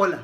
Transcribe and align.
Hola, 0.00 0.22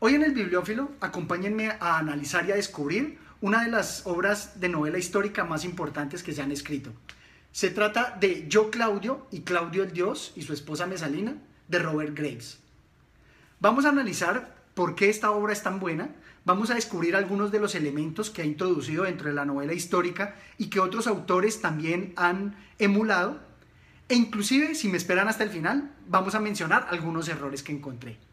hoy 0.00 0.16
en 0.16 0.22
el 0.22 0.34
Bibliófilo 0.34 0.90
acompáñenme 1.00 1.70
a 1.80 1.96
analizar 1.96 2.46
y 2.46 2.52
a 2.52 2.56
descubrir 2.56 3.18
una 3.40 3.64
de 3.64 3.70
las 3.70 4.06
obras 4.06 4.60
de 4.60 4.68
novela 4.68 4.98
histórica 4.98 5.44
más 5.44 5.64
importantes 5.64 6.22
que 6.22 6.34
se 6.34 6.42
han 6.42 6.52
escrito. 6.52 6.92
Se 7.50 7.70
trata 7.70 8.18
de 8.20 8.46
Yo 8.48 8.70
Claudio 8.70 9.26
y 9.30 9.44
Claudio 9.44 9.84
el 9.84 9.94
Dios 9.94 10.34
y 10.36 10.42
su 10.42 10.52
esposa 10.52 10.86
Mesalina 10.86 11.38
de 11.68 11.78
Robert 11.78 12.14
Graves. 12.14 12.58
Vamos 13.60 13.86
a 13.86 13.88
analizar 13.88 14.54
por 14.74 14.94
qué 14.94 15.08
esta 15.08 15.30
obra 15.30 15.54
es 15.54 15.62
tan 15.62 15.80
buena, 15.80 16.10
vamos 16.44 16.70
a 16.70 16.74
descubrir 16.74 17.16
algunos 17.16 17.50
de 17.50 17.60
los 17.60 17.74
elementos 17.74 18.28
que 18.28 18.42
ha 18.42 18.44
introducido 18.44 19.04
dentro 19.04 19.28
de 19.28 19.34
la 19.34 19.46
novela 19.46 19.72
histórica 19.72 20.36
y 20.58 20.66
que 20.66 20.80
otros 20.80 21.06
autores 21.06 21.62
también 21.62 22.12
han 22.16 22.56
emulado, 22.78 23.40
e 24.10 24.16
inclusive, 24.16 24.74
si 24.74 24.88
me 24.88 24.98
esperan 24.98 25.28
hasta 25.28 25.44
el 25.44 25.50
final, 25.50 25.94
vamos 26.06 26.34
a 26.34 26.40
mencionar 26.40 26.88
algunos 26.90 27.26
errores 27.30 27.62
que 27.62 27.72
encontré. 27.72 28.27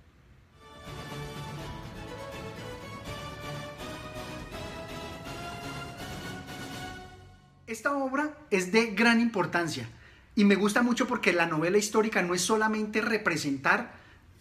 Esta 7.76 7.92
obra 7.94 8.38
es 8.52 8.72
de 8.72 8.92
gran 8.92 9.20
importancia 9.20 9.90
y 10.34 10.46
me 10.46 10.56
gusta 10.56 10.82
mucho 10.82 11.08
porque 11.08 11.34
la 11.34 11.46
novela 11.46 11.78
histórica 11.78 12.22
no 12.22 12.34
es 12.34 12.40
solamente 12.40 13.02
representar 13.02 13.92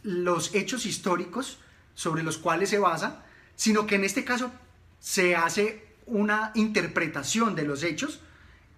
los 0.04 0.54
hechos 0.54 0.86
históricos 0.86 1.58
sobre 1.96 2.22
los 2.22 2.38
cuales 2.38 2.70
se 2.70 2.78
basa, 2.78 3.24
sino 3.56 3.88
que 3.88 3.96
en 3.96 4.04
este 4.04 4.24
caso 4.24 4.52
se 5.00 5.34
hace 5.34 5.84
una 6.06 6.52
interpretación 6.54 7.56
de 7.56 7.64
los 7.64 7.82
hechos 7.82 8.20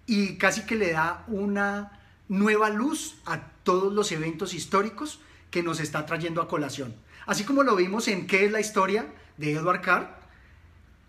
y 0.07 0.37
casi 0.37 0.65
que 0.65 0.75
le 0.75 0.91
da 0.91 1.23
una 1.27 1.91
nueva 2.27 2.71
luz 2.71 3.21
a 3.27 3.39
todos 3.61 3.93
los 3.93 4.11
eventos 4.11 4.55
históricos 4.55 5.19
que 5.51 5.61
nos 5.61 5.79
está 5.79 6.07
trayendo 6.07 6.41
a 6.41 6.47
colación. 6.47 6.95
Así 7.27 7.43
como 7.43 7.61
lo 7.61 7.75
vimos 7.75 8.07
en 8.07 8.25
¿Qué 8.25 8.43
es 8.45 8.51
la 8.51 8.59
historia? 8.59 9.05
de 9.37 9.51
Edward 9.51 9.81
Carr, 9.81 10.16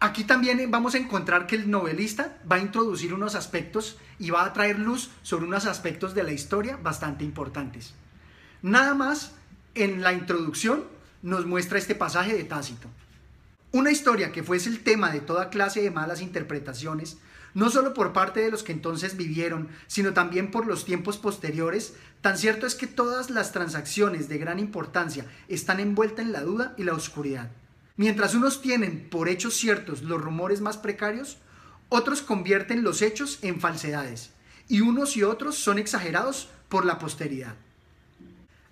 Aquí 0.01 0.23
también 0.23 0.71
vamos 0.71 0.95
a 0.95 0.99
encontrar 0.99 1.49
que 1.49 1.57
el 1.57 1.69
novelista 1.69 2.39
va 2.51 2.57
a 2.57 2.61
introducir 2.61 3.13
unos 3.13 3.35
aspectos 3.35 3.99
y 4.21 4.31
va 4.31 4.45
a 4.45 4.53
traer 4.53 4.79
luz 4.79 5.11
sobre 5.23 5.47
unos 5.47 5.67
aspectos 5.67 6.15
de 6.15 6.23
la 6.23 6.31
historia 6.31 6.79
bastante 6.81 7.25
importantes. 7.25 7.95
Nada 8.63 8.95
más 8.95 9.33
en 9.75 10.03
la 10.03 10.13
introducción 10.13 10.85
nos 11.23 11.47
muestra 11.47 11.79
este 11.79 11.97
pasaje 11.97 12.37
de 12.37 12.45
Tácito. 12.45 12.89
Una 13.73 13.91
historia 13.91 14.31
que 14.31 14.45
fuese 14.45 14.69
el 14.69 14.85
tema 14.85 15.11
de 15.11 15.21
toda 15.21 15.51
clase 15.51 15.83
de 15.83 15.91
malas 15.91 16.23
interpretaciones, 16.23 17.19
no 17.55 17.69
solo 17.69 17.93
por 17.93 18.13
parte 18.13 18.41
de 18.41 18.53
los 18.53 18.63
que 18.63 18.73
entonces 18.73 19.17
vivieron, 19.17 19.69
sino 19.89 20.13
también 20.13 20.53
por 20.53 20.67
los 20.67 20.85
tiempos 20.85 21.19
posteriores, 21.19 21.95
tan 22.21 22.39
cierto 22.39 22.67
es 22.67 22.77
que 22.77 22.87
todas 22.87 23.31
las 23.31 23.51
transacciones 23.51 24.29
de 24.29 24.39
gran 24.39 24.61
importancia 24.61 25.27
están 25.49 25.81
envueltas 25.81 26.25
en 26.25 26.33
la 26.33 26.43
duda 26.43 26.75
y 26.79 26.85
la 26.85 26.95
oscuridad. 26.95 27.51
Mientras 27.99 28.37
unos 28.37 28.63
tienen 28.63 29.09
por 29.11 29.29
hechos 29.29 29.55
ciertos 29.55 30.03
los 30.03 30.23
rumores 30.23 30.61
más 30.61 30.77
precarios, 30.77 31.39
otros 31.89 32.23
convierten 32.23 32.85
los 32.85 33.03
hechos 33.03 33.41
en 33.43 33.61
falsedades, 33.61 34.31
y 34.69 34.83
unos 34.83 35.17
y 35.17 35.25
otros 35.25 35.57
son 35.57 35.79
exagerados 35.79 36.49
por 36.69 36.85
la 36.85 37.01
posteridad. 37.01 37.57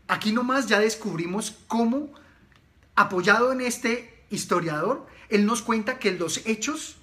Aquí 0.07 0.31
nomás 0.31 0.69
ya 0.69 0.79
descubrimos 0.79 1.57
cómo, 1.67 2.15
apoyado 2.95 3.51
en 3.51 3.63
este 3.63 4.23
historiador, 4.31 5.09
él 5.29 5.45
nos 5.45 5.61
cuenta 5.61 5.99
que 5.99 6.13
los 6.13 6.47
hechos 6.47 6.95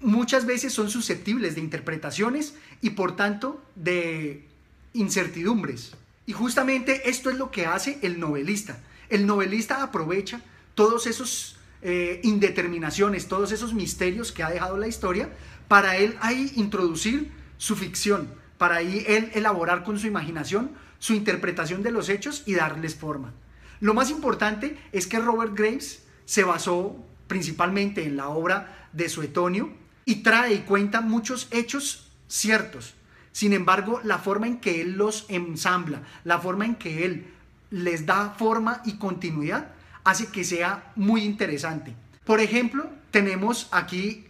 muchas 0.00 0.44
veces 0.44 0.74
son 0.74 0.90
susceptibles 0.90 1.54
de 1.54 1.62
interpretaciones 1.62 2.56
y 2.82 2.90
por 2.90 3.16
tanto 3.16 3.64
de 3.74 4.46
incertidumbres. 4.92 5.92
Y 6.26 6.34
justamente 6.34 7.08
esto 7.08 7.30
es 7.30 7.38
lo 7.38 7.50
que 7.50 7.64
hace 7.64 7.98
el 8.02 8.20
novelista. 8.20 8.82
El 9.08 9.26
novelista 9.26 9.82
aprovecha 9.82 10.42
todos 10.74 11.06
esos 11.06 11.53
eh, 11.84 12.20
indeterminaciones, 12.24 13.28
todos 13.28 13.52
esos 13.52 13.74
misterios 13.74 14.32
que 14.32 14.42
ha 14.42 14.50
dejado 14.50 14.76
la 14.78 14.88
historia, 14.88 15.28
para 15.68 15.96
él 15.96 16.16
ahí 16.20 16.50
introducir 16.56 17.30
su 17.58 17.76
ficción, 17.76 18.28
para 18.58 18.76
ahí 18.76 19.04
él 19.06 19.30
elaborar 19.34 19.84
con 19.84 19.98
su 19.98 20.06
imaginación 20.06 20.70
su 20.98 21.12
interpretación 21.12 21.82
de 21.82 21.90
los 21.90 22.08
hechos 22.08 22.42
y 22.46 22.54
darles 22.54 22.94
forma. 22.94 23.34
Lo 23.80 23.92
más 23.92 24.08
importante 24.08 24.78
es 24.90 25.06
que 25.06 25.18
Robert 25.18 25.52
Graves 25.54 26.02
se 26.24 26.44
basó 26.44 26.96
principalmente 27.26 28.06
en 28.06 28.16
la 28.16 28.28
obra 28.28 28.88
de 28.94 29.10
Suetonio 29.10 29.70
y 30.06 30.22
trae 30.22 30.54
y 30.54 30.58
cuenta 30.60 31.02
muchos 31.02 31.48
hechos 31.50 32.10
ciertos. 32.26 32.94
Sin 33.32 33.52
embargo, 33.52 34.00
la 34.02 34.16
forma 34.16 34.46
en 34.46 34.60
que 34.60 34.80
él 34.80 34.92
los 34.92 35.26
ensambla, 35.28 36.00
la 36.24 36.38
forma 36.38 36.64
en 36.64 36.76
que 36.76 37.04
él 37.04 37.26
les 37.70 38.06
da 38.06 38.30
forma 38.30 38.80
y 38.86 38.96
continuidad, 38.96 39.73
hace 40.04 40.26
que 40.26 40.44
sea 40.44 40.92
muy 40.96 41.22
interesante. 41.22 41.94
Por 42.24 42.40
ejemplo, 42.40 42.88
tenemos 43.10 43.68
aquí 43.70 44.26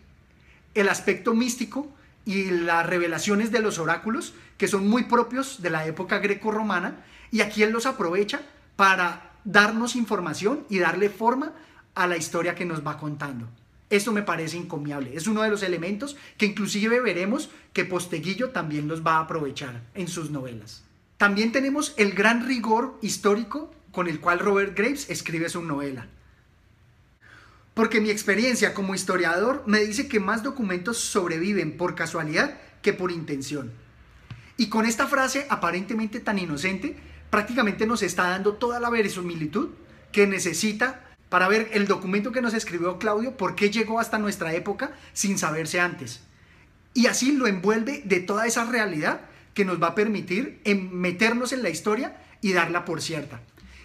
el 0.74 0.88
aspecto 0.88 1.34
místico 1.34 1.88
y 2.24 2.50
las 2.50 2.86
revelaciones 2.86 3.52
de 3.52 3.60
los 3.60 3.78
oráculos, 3.78 4.34
que 4.56 4.68
son 4.68 4.88
muy 4.88 5.04
propios 5.04 5.60
de 5.62 5.70
la 5.70 5.86
época 5.86 6.18
greco-romana, 6.18 7.04
y 7.30 7.40
aquí 7.40 7.62
él 7.62 7.70
los 7.70 7.86
aprovecha 7.86 8.42
para 8.76 9.32
darnos 9.44 9.94
información 9.96 10.64
y 10.70 10.78
darle 10.78 11.10
forma 11.10 11.52
a 11.94 12.06
la 12.06 12.16
historia 12.16 12.54
que 12.54 12.64
nos 12.64 12.86
va 12.86 12.98
contando. 12.98 13.48
Esto 13.90 14.12
me 14.12 14.22
parece 14.22 14.56
encomiable, 14.56 15.14
es 15.14 15.26
uno 15.26 15.42
de 15.42 15.50
los 15.50 15.62
elementos 15.62 16.16
que 16.38 16.46
inclusive 16.46 17.00
veremos 17.00 17.50
que 17.72 17.84
Posteguillo 17.84 18.50
también 18.50 18.88
los 18.88 19.06
va 19.06 19.16
a 19.16 19.20
aprovechar 19.20 19.82
en 19.94 20.08
sus 20.08 20.30
novelas. 20.30 20.82
También 21.18 21.52
tenemos 21.52 21.94
el 21.96 22.12
gran 22.12 22.46
rigor 22.46 22.98
histórico 23.02 23.72
con 23.94 24.08
el 24.08 24.20
cual 24.20 24.40
Robert 24.40 24.76
Graves 24.76 25.08
escribe 25.08 25.48
su 25.48 25.62
novela. 25.62 26.08
Porque 27.74 28.00
mi 28.00 28.10
experiencia 28.10 28.74
como 28.74 28.94
historiador 28.94 29.62
me 29.66 29.80
dice 29.80 30.08
que 30.08 30.20
más 30.20 30.42
documentos 30.42 30.98
sobreviven 30.98 31.76
por 31.76 31.94
casualidad 31.94 32.58
que 32.82 32.92
por 32.92 33.12
intención. 33.12 33.72
Y 34.56 34.68
con 34.68 34.84
esta 34.84 35.06
frase 35.06 35.46
aparentemente 35.48 36.18
tan 36.20 36.38
inocente, 36.38 36.96
prácticamente 37.30 37.86
nos 37.86 38.02
está 38.02 38.28
dando 38.28 38.54
toda 38.54 38.80
la 38.80 38.90
verosimilitud 38.90 39.70
que 40.12 40.26
necesita 40.26 41.04
para 41.28 41.48
ver 41.48 41.70
el 41.72 41.86
documento 41.86 42.32
que 42.32 42.42
nos 42.42 42.54
escribió 42.54 42.98
Claudio, 42.98 43.36
por 43.36 43.54
qué 43.54 43.70
llegó 43.70 44.00
hasta 44.00 44.18
nuestra 44.18 44.54
época 44.54 44.92
sin 45.12 45.38
saberse 45.38 45.80
antes. 45.80 46.20
Y 46.94 47.06
así 47.06 47.32
lo 47.32 47.46
envuelve 47.46 48.02
de 48.04 48.20
toda 48.20 48.46
esa 48.46 48.64
realidad 48.64 49.22
que 49.52 49.64
nos 49.64 49.80
va 49.82 49.88
a 49.88 49.94
permitir 49.94 50.60
meternos 50.92 51.52
en 51.52 51.62
la 51.62 51.70
historia 51.70 52.16
y 52.40 52.52
darla 52.52 52.84
por 52.84 53.00
cierta. 53.00 53.40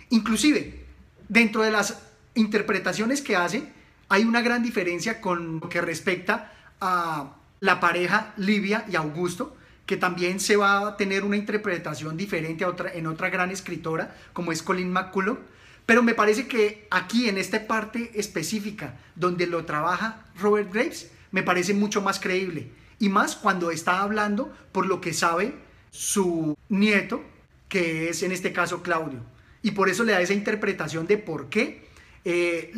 Inclusive, 0.09 0.85
dentro 1.27 1.61
de 1.61 1.71
las 1.71 2.01
interpretaciones 2.35 3.21
que 3.21 3.35
hace, 3.35 3.71
hay 4.09 4.23
una 4.23 4.41
gran 4.41 4.63
diferencia 4.63 5.21
con 5.21 5.59
lo 5.59 5.69
que 5.69 5.81
respecta 5.81 6.51
a 6.81 7.35
la 7.59 7.79
pareja 7.79 8.33
Livia 8.37 8.85
y 8.89 8.95
Augusto, 8.95 9.55
que 9.85 9.97
también 9.97 10.39
se 10.39 10.55
va 10.55 10.87
a 10.87 10.97
tener 10.97 11.23
una 11.23 11.37
interpretación 11.37 12.15
diferente 12.15 12.63
a 12.63 12.69
otra, 12.69 12.93
en 12.93 13.07
otra 13.07 13.29
gran 13.29 13.51
escritora, 13.51 14.15
como 14.33 14.51
es 14.51 14.63
Colin 14.63 14.91
McCullough. 14.91 15.39
Pero 15.85 16.03
me 16.03 16.13
parece 16.13 16.47
que 16.47 16.87
aquí, 16.91 17.27
en 17.27 17.37
esta 17.37 17.65
parte 17.65 18.11
específica, 18.13 18.99
donde 19.15 19.47
lo 19.47 19.65
trabaja 19.65 20.25
Robert 20.39 20.71
Graves, 20.71 21.11
me 21.31 21.43
parece 21.43 21.73
mucho 21.73 22.01
más 22.01 22.19
creíble. 22.19 22.69
Y 22.99 23.09
más 23.09 23.35
cuando 23.35 23.71
está 23.71 24.01
hablando 24.01 24.53
por 24.71 24.85
lo 24.85 25.01
que 25.01 25.13
sabe 25.13 25.55
su 25.89 26.55
nieto, 26.69 27.23
que 27.67 28.09
es 28.09 28.21
en 28.23 28.31
este 28.31 28.53
caso 28.53 28.83
Claudio. 28.83 29.19
Y 29.61 29.71
por 29.71 29.89
eso 29.89 30.03
le 30.03 30.13
da 30.13 30.21
esa 30.21 30.33
interpretación 30.33 31.07
de 31.07 31.17
por 31.17 31.49
qué 31.49 31.87
eh, 32.25 32.71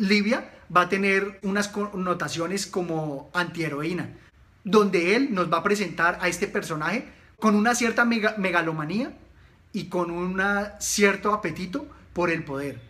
va 0.74 0.82
a 0.82 0.88
tener 0.88 1.38
unas 1.42 1.68
connotaciones 1.68 2.66
como 2.66 3.30
antiheroína, 3.34 4.10
donde 4.64 5.16
él 5.16 5.34
nos 5.34 5.52
va 5.52 5.58
a 5.58 5.62
presentar 5.62 6.18
a 6.20 6.28
este 6.28 6.46
personaje 6.46 7.06
con 7.38 7.54
una 7.54 7.74
cierta 7.74 8.04
megalomanía 8.04 9.12
y 9.72 9.84
con 9.86 10.10
un 10.10 10.40
cierto 10.78 11.32
apetito 11.32 11.86
por 12.12 12.30
el 12.30 12.44
poder. 12.44 12.80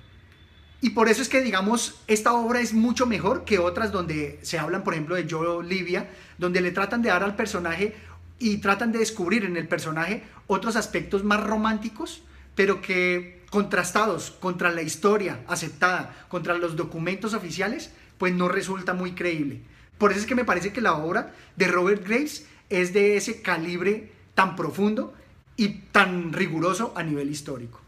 Y 0.80 0.90
por 0.90 1.08
eso 1.08 1.22
es 1.22 1.28
que, 1.28 1.42
digamos, 1.42 2.02
esta 2.08 2.32
obra 2.32 2.60
es 2.60 2.74
mucho 2.74 3.06
mejor 3.06 3.44
que 3.44 3.60
otras 3.60 3.92
donde 3.92 4.40
se 4.42 4.58
hablan, 4.58 4.82
por 4.82 4.94
ejemplo, 4.94 5.14
de 5.14 5.26
Yo 5.26 5.62
Livia, 5.62 6.10
donde 6.38 6.60
le 6.60 6.72
tratan 6.72 7.02
de 7.02 7.08
dar 7.08 7.22
al 7.22 7.36
personaje 7.36 7.94
y 8.40 8.56
tratan 8.56 8.90
de 8.90 8.98
descubrir 8.98 9.44
en 9.44 9.56
el 9.56 9.68
personaje 9.68 10.24
otros 10.48 10.74
aspectos 10.74 11.22
más 11.22 11.40
románticos, 11.40 12.24
pero 12.56 12.82
que 12.82 13.41
contrastados 13.52 14.30
contra 14.30 14.70
la 14.70 14.80
historia 14.80 15.40
aceptada, 15.46 16.24
contra 16.30 16.54
los 16.54 16.74
documentos 16.74 17.34
oficiales, 17.34 17.92
pues 18.16 18.32
no 18.32 18.48
resulta 18.48 18.94
muy 18.94 19.12
creíble. 19.12 19.60
Por 19.98 20.10
eso 20.10 20.20
es 20.20 20.26
que 20.26 20.34
me 20.34 20.46
parece 20.46 20.72
que 20.72 20.80
la 20.80 20.94
obra 20.94 21.34
de 21.54 21.68
Robert 21.68 22.02
Graves 22.02 22.46
es 22.70 22.94
de 22.94 23.18
ese 23.18 23.42
calibre 23.42 24.10
tan 24.34 24.56
profundo 24.56 25.12
y 25.54 25.68
tan 25.92 26.32
riguroso 26.32 26.94
a 26.96 27.02
nivel 27.02 27.28
histórico. 27.28 27.82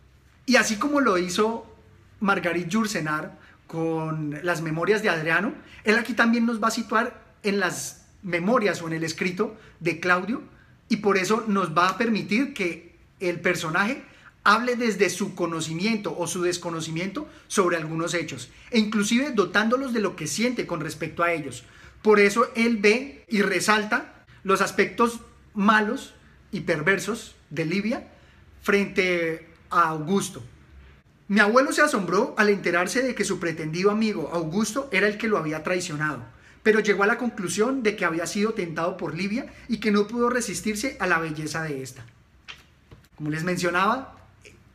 Y 0.45 0.57
así 0.57 0.77
como 0.77 1.01
lo 1.01 1.17
hizo 1.17 1.65
Margarit 2.21 2.71
Jursenar 2.71 3.39
con 3.67 4.39
las 4.43 4.61
memorias 4.61 5.03
de 5.03 5.09
Adriano, 5.09 5.55
él 5.85 5.97
aquí 5.97 6.13
también 6.13 6.45
nos 6.45 6.63
va 6.63 6.69
a 6.69 6.73
situar 6.73 7.25
en 7.43 7.59
las 7.59 8.05
memorias 8.23 8.83
o 8.83 8.87
en 8.89 8.93
el 8.93 9.05
escrito 9.05 9.57
de 9.81 9.99
Claudio 9.99 10.43
y 10.91 10.99
por 10.99 11.17
eso 11.17 11.43
nos 11.49 11.75
va 11.75 11.89
a 11.89 11.97
permitir 11.97 12.53
que 12.53 12.97
el 13.19 13.41
personaje 13.41 14.05
hable 14.45 14.77
desde 14.77 15.09
su 15.11 15.35
conocimiento 15.35 16.17
o 16.17 16.27
su 16.27 16.43
desconocimiento 16.43 17.27
sobre 17.49 17.79
algunos 17.79 18.15
hechos, 18.15 18.51
e 18.71 18.79
inclusive 18.79 19.33
dotándolos 19.33 19.93
de 19.93 20.01
lo 20.01 20.15
que 20.17 20.27
siente 20.27 20.67
con 20.67 20.81
respecto 20.81 21.23
a 21.23 21.33
ellos. 21.33 21.65
Por 22.03 22.21
eso 22.21 22.49
él 22.55 22.77
ve 22.77 23.25
y 23.29 23.41
resalta 23.41 24.27
los 24.43 24.61
aspectos 24.61 25.21
malos 25.55 26.15
y 26.53 26.61
perversos 26.61 27.35
de 27.49 27.65
Livia 27.65 28.07
frente 28.63 29.49
a 29.71 29.89
Augusto. 29.89 30.43
Mi 31.27 31.41
abuelo 31.41 31.73
se 31.73 31.81
asombró 31.81 32.35
al 32.37 32.51
enterarse 32.51 33.03
de 33.03 33.15
que 33.15 33.25
su 33.25 33.41
pretendido 33.41 33.91
amigo 33.91 34.31
Augusto 34.33 34.91
era 34.93 35.09
el 35.09 35.17
que 35.17 35.29
lo 35.29 35.39
había 35.39 35.63
traicionado, 35.63 36.23
pero 36.63 36.81
llegó 36.81 37.03
a 37.03 37.07
la 37.07 37.17
conclusión 37.17 37.83
de 37.83 37.97
que 37.97 38.05
había 38.05 38.27
sido 38.27 38.53
tentado 38.53 38.99
por 38.99 39.15
Livia 39.15 39.47
y 39.69 39.79
que 39.79 39.91
no 39.91 40.07
pudo 40.07 40.29
resistirse 40.29 40.99
a 41.01 41.07
la 41.07 41.19
belleza 41.19 41.63
de 41.63 41.83
esta. 41.83 42.05
Como 43.17 43.31
les 43.31 43.45
mencionaba, 43.45 44.24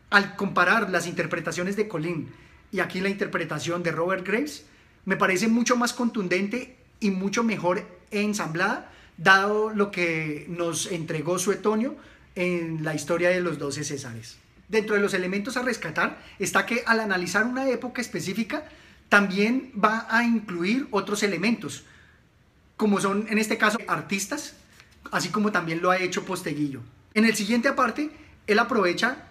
al 0.10 0.36
comparar 0.36 0.90
las 0.90 1.08
interpretaciones 1.08 1.76
de 1.76 1.88
Colin 1.88 2.30
y 2.72 2.80
aquí 2.80 3.02
la 3.02 3.10
interpretación 3.10 3.84
de 3.84 3.92
Robert 3.92 4.26
Graves, 4.26 4.66
me 5.06 5.18
parece 5.18 5.48
mucho 5.48 5.76
más 5.76 5.94
contundente 5.94 6.78
y 7.00 7.12
mucho 7.12 7.44
mejor 7.44 7.84
ensamblada, 8.12 8.92
dado 9.18 9.72
lo 9.72 9.92
que 9.92 10.46
nos 10.50 10.92
entregó 10.92 11.40
Suetonio 11.40 11.96
en 12.36 12.84
la 12.84 12.96
historia 12.96 13.30
de 13.30 13.42
los 13.42 13.58
doce 13.58 13.84
Césares. 13.84 14.38
Dentro 14.68 14.96
de 14.96 15.02
los 15.02 15.14
elementos 15.14 15.58
a 15.58 15.64
rescatar 15.64 16.22
está 16.38 16.66
que 16.66 16.84
al 16.86 17.00
analizar 17.00 17.46
una 17.46 17.68
época 17.70 18.02
específica, 18.02 18.66
también 19.10 19.72
va 19.74 20.06
a 20.10 20.24
incluir 20.24 20.88
otros 20.92 21.24
elementos, 21.24 21.84
como 22.78 23.02
son 23.02 23.26
en 23.30 23.40
este 23.40 23.58
caso 23.58 23.80
artistas, 23.88 24.54
así 25.12 25.30
como 25.30 25.52
también 25.52 25.82
lo 25.82 25.90
ha 25.90 25.98
hecho 25.98 26.24
Posteguillo. 26.24 26.82
En 27.16 27.26
el 27.26 27.36
siguiente 27.36 27.68
aparte, 27.68 28.12
él 28.46 28.60
aprovecha 28.60 29.29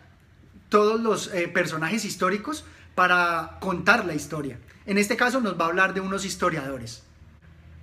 todos 0.68 1.00
los 1.00 1.32
eh, 1.34 1.48
personajes 1.48 2.04
históricos 2.04 2.64
para 2.94 3.58
contar 3.60 4.04
la 4.04 4.14
historia. 4.14 4.58
En 4.86 4.98
este 4.98 5.16
caso 5.16 5.40
nos 5.40 5.58
va 5.58 5.66
a 5.66 5.68
hablar 5.68 5.94
de 5.94 6.00
unos 6.00 6.24
historiadores. 6.24 7.02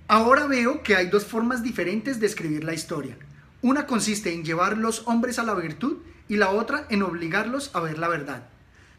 Ahora 0.08 0.46
veo 0.46 0.82
que 0.82 0.94
hay 0.94 1.08
dos 1.08 1.24
formas 1.24 1.62
diferentes 1.62 2.20
de 2.20 2.26
escribir 2.26 2.64
la 2.64 2.74
historia. 2.74 3.16
Una 3.62 3.86
consiste 3.86 4.32
en 4.32 4.44
llevar 4.44 4.76
los 4.76 5.02
hombres 5.06 5.38
a 5.38 5.42
la 5.42 5.54
virtud 5.54 5.98
y 6.28 6.36
la 6.36 6.50
otra 6.50 6.86
en 6.90 7.02
obligarlos 7.02 7.70
a 7.74 7.80
ver 7.80 7.98
la 7.98 8.08
verdad. 8.08 8.48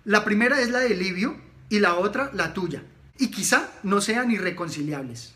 La 0.03 0.25
primera 0.25 0.61
es 0.61 0.69
la 0.69 0.79
de 0.79 0.95
Livio 0.95 1.37
y 1.69 1.79
la 1.79 1.95
otra 1.95 2.31
la 2.33 2.53
tuya. 2.53 2.83
Y 3.17 3.31
quizá 3.31 3.69
no 3.83 4.01
sean 4.01 4.31
irreconciliables. 4.31 5.33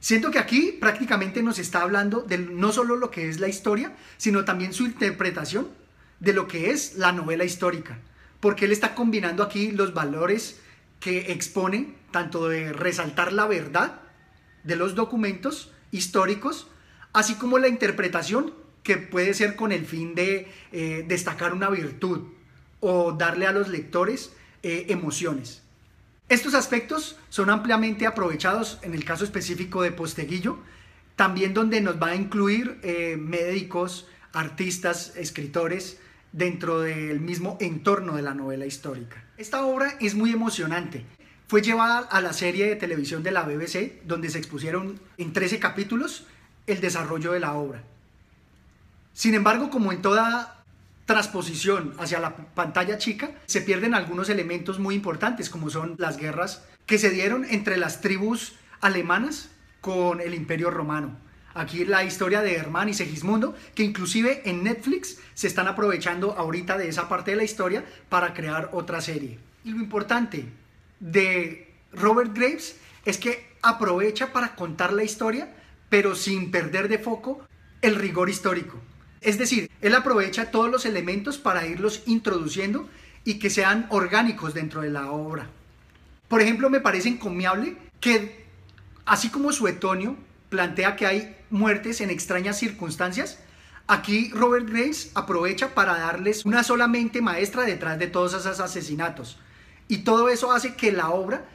Siento 0.00 0.30
que 0.32 0.40
aquí 0.40 0.76
prácticamente 0.80 1.42
nos 1.42 1.60
está 1.60 1.82
hablando 1.82 2.22
de 2.22 2.38
no 2.38 2.72
solo 2.72 2.96
lo 2.96 3.10
que 3.10 3.28
es 3.28 3.38
la 3.38 3.48
historia, 3.48 3.94
sino 4.16 4.44
también 4.44 4.72
su 4.72 4.84
interpretación 4.84 5.68
de 6.22 6.32
lo 6.32 6.46
que 6.46 6.70
es 6.70 6.94
la 6.94 7.10
novela 7.10 7.44
histórica. 7.44 7.98
Porque 8.38 8.66
él 8.66 8.72
está 8.72 8.94
combinando 8.94 9.42
aquí 9.42 9.72
los 9.72 9.92
valores 9.92 10.60
que 11.00 11.32
expone, 11.32 11.96
tanto 12.12 12.48
de 12.48 12.72
resaltar 12.72 13.32
la 13.32 13.46
verdad 13.46 14.00
de 14.62 14.76
los 14.76 14.94
documentos 14.94 15.72
históricos, 15.90 16.68
así 17.12 17.34
como 17.34 17.58
la 17.58 17.66
interpretación 17.66 18.54
que 18.84 18.98
puede 18.98 19.34
ser 19.34 19.56
con 19.56 19.72
el 19.72 19.84
fin 19.84 20.14
de 20.14 20.48
eh, 20.70 21.04
destacar 21.08 21.52
una 21.52 21.68
virtud 21.70 22.28
o 22.78 23.12
darle 23.12 23.48
a 23.48 23.52
los 23.52 23.66
lectores 23.68 24.32
eh, 24.62 24.86
emociones. 24.90 25.62
Estos 26.28 26.54
aspectos 26.54 27.16
son 27.30 27.50
ampliamente 27.50 28.06
aprovechados 28.06 28.78
en 28.82 28.94
el 28.94 29.04
caso 29.04 29.24
específico 29.24 29.82
de 29.82 29.90
Posteguillo, 29.90 30.58
también 31.16 31.52
donde 31.52 31.80
nos 31.80 32.00
va 32.00 32.08
a 32.08 32.14
incluir 32.14 32.78
eh, 32.84 33.16
médicos, 33.18 34.06
artistas, 34.32 35.14
escritores 35.16 35.98
dentro 36.32 36.80
del 36.80 37.20
mismo 37.20 37.56
entorno 37.60 38.16
de 38.16 38.22
la 38.22 38.34
novela 38.34 38.66
histórica. 38.66 39.24
Esta 39.36 39.64
obra 39.64 39.96
es 40.00 40.14
muy 40.14 40.32
emocionante 40.32 41.04
fue 41.52 41.60
llevada 41.60 41.98
a 41.98 42.22
la 42.22 42.32
serie 42.32 42.66
de 42.66 42.76
televisión 42.76 43.22
de 43.22 43.30
la 43.30 43.42
BBC, 43.42 44.06
donde 44.06 44.30
se 44.30 44.38
expusieron 44.38 44.98
en 45.18 45.34
13 45.34 45.58
capítulos 45.58 46.26
el 46.66 46.80
desarrollo 46.80 47.32
de 47.32 47.40
la 47.40 47.52
obra. 47.52 47.82
Sin 49.12 49.34
embargo, 49.34 49.68
como 49.68 49.92
en 49.92 50.00
toda 50.00 50.64
transposición 51.04 51.92
hacia 51.98 52.20
la 52.20 52.36
pantalla 52.36 52.96
chica, 52.96 53.32
se 53.44 53.60
pierden 53.60 53.94
algunos 53.94 54.30
elementos 54.30 54.78
muy 54.78 54.94
importantes, 54.94 55.50
como 55.50 55.68
son 55.68 55.94
las 55.98 56.16
guerras 56.16 56.64
que 56.86 56.96
se 56.96 57.10
dieron 57.10 57.44
entre 57.44 57.76
las 57.76 58.00
tribus 58.00 58.54
alemanas 58.80 59.50
con 59.82 60.22
el 60.22 60.32
imperio 60.32 60.70
romano. 60.70 61.18
Aquí 61.54 61.84
la 61.84 62.04
historia 62.04 62.40
de 62.40 62.54
Hermann 62.54 62.88
y 62.88 62.94
Segismundo, 62.94 63.54
que 63.74 63.82
inclusive 63.82 64.42
en 64.48 64.62
Netflix 64.64 65.18
se 65.34 65.46
están 65.46 65.68
aprovechando 65.68 66.32
ahorita 66.32 66.78
de 66.78 66.88
esa 66.88 67.08
parte 67.08 67.32
de 67.32 67.36
la 67.36 67.44
historia 67.44 67.84
para 68.08 68.32
crear 68.32 68.70
otra 68.72 69.00
serie. 69.00 69.38
Y 69.64 69.70
lo 69.70 69.78
importante, 69.78 70.46
de 70.98 71.68
Robert 71.92 72.34
Graves 72.34 72.76
es 73.04 73.18
que 73.18 73.52
aprovecha 73.60 74.32
para 74.32 74.54
contar 74.54 74.92
la 74.92 75.04
historia, 75.04 75.52
pero 75.88 76.14
sin 76.14 76.50
perder 76.50 76.88
de 76.88 76.98
foco 76.98 77.46
el 77.82 77.96
rigor 77.96 78.30
histórico. 78.30 78.80
Es 79.20 79.38
decir, 79.38 79.70
él 79.80 79.94
aprovecha 79.94 80.50
todos 80.50 80.70
los 80.70 80.86
elementos 80.86 81.38
para 81.38 81.66
irlos 81.66 82.02
introduciendo 82.06 82.88
y 83.24 83.38
que 83.38 83.50
sean 83.50 83.86
orgánicos 83.90 84.54
dentro 84.54 84.80
de 84.80 84.90
la 84.90 85.10
obra. 85.10 85.48
Por 86.28 86.40
ejemplo, 86.40 86.70
me 86.70 86.80
parece 86.80 87.08
encomiable 87.08 87.76
que, 88.00 88.46
así 89.04 89.28
como 89.28 89.52
Suetonio 89.52 90.16
plantea 90.52 90.96
que 90.96 91.06
hay 91.06 91.34
muertes 91.48 92.02
en 92.02 92.10
extrañas 92.10 92.58
circunstancias, 92.58 93.38
aquí 93.86 94.30
Robert 94.34 94.68
Graves 94.68 95.10
aprovecha 95.14 95.74
para 95.74 95.98
darles 95.98 96.44
una 96.44 96.62
solamente 96.62 97.22
maestra 97.22 97.62
detrás 97.64 97.98
de 97.98 98.06
todos 98.06 98.34
esos 98.34 98.60
asesinatos. 98.60 99.38
Y 99.88 99.98
todo 99.98 100.28
eso 100.28 100.52
hace 100.52 100.74
que 100.74 100.92
la 100.92 101.08
obra 101.08 101.46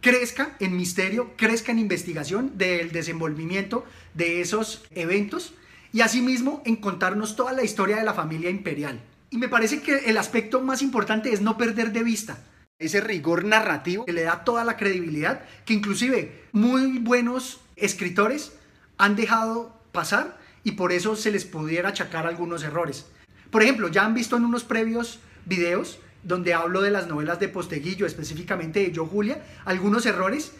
crezca 0.00 0.56
en 0.60 0.76
misterio, 0.76 1.32
crezca 1.36 1.72
en 1.72 1.80
investigación 1.80 2.56
del 2.56 2.92
desenvolvimiento 2.92 3.84
de 4.14 4.40
esos 4.40 4.84
eventos 4.92 5.54
y 5.92 6.02
asimismo 6.02 6.62
en 6.64 6.76
contarnos 6.76 7.34
toda 7.34 7.52
la 7.52 7.64
historia 7.64 7.96
de 7.96 8.04
la 8.04 8.14
familia 8.14 8.50
imperial. 8.50 9.00
Y 9.30 9.38
me 9.38 9.48
parece 9.48 9.82
que 9.82 9.96
el 10.06 10.16
aspecto 10.16 10.60
más 10.60 10.80
importante 10.80 11.32
es 11.32 11.40
no 11.40 11.58
perder 11.58 11.90
de 11.92 12.04
vista 12.04 12.38
ese 12.78 13.00
rigor 13.00 13.44
narrativo 13.44 14.04
que 14.04 14.12
le 14.12 14.22
da 14.22 14.44
toda 14.44 14.62
la 14.62 14.76
credibilidad 14.76 15.44
que 15.64 15.74
inclusive 15.74 16.44
muy 16.52 16.98
buenos 16.98 17.60
escritores 17.76 18.52
han 18.98 19.16
dejado 19.16 19.80
pasar 19.92 20.38
y 20.62 20.72
por 20.72 20.92
eso 20.92 21.16
se 21.16 21.30
les 21.30 21.44
pudiera 21.44 21.90
achacar 21.90 22.26
algunos 22.26 22.62
errores. 22.62 23.06
Por 23.50 23.62
ejemplo, 23.62 23.88
ya 23.88 24.04
han 24.04 24.14
visto 24.14 24.36
en 24.36 24.44
unos 24.44 24.64
previos 24.64 25.20
videos 25.44 25.98
donde 26.22 26.54
hablo 26.54 26.80
de 26.80 26.90
las 26.90 27.06
novelas 27.06 27.38
de 27.38 27.48
Posteguillo, 27.48 28.06
específicamente 28.06 28.80
de 28.80 28.92
Yo 28.92 29.06
Julia, 29.06 29.44
algunos 29.64 30.06
errores, 30.06 30.52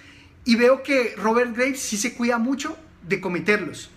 y 0.45 0.57
veo 0.57 0.83
que 0.83 1.15
Robert 1.17 1.57
Graves 1.57 1.81
sí 1.81 1.97
se 1.97 2.15
cuida 2.15 2.39
mucho 2.39 2.77
de 3.03 3.21
cometerlos. 3.21 3.91